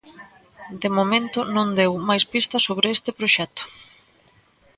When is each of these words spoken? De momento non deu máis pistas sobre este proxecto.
De 0.81 0.89
momento 0.97 1.39
non 1.55 1.67
deu 1.79 1.91
máis 2.09 2.23
pistas 2.31 2.65
sobre 2.67 2.87
este 2.95 3.09
proxecto. 3.19 3.63